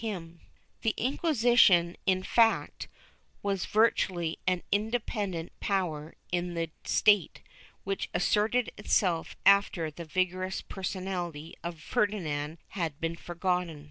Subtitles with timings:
[0.03, 0.39] II] DOMINATION
[0.77, 2.87] 5^3 The Inquisition, in fact,
[3.43, 7.41] was virtually an independent power in the state,
[7.83, 13.79] which asserted itself after the vigorous personality of Ferdinand had been forgotten.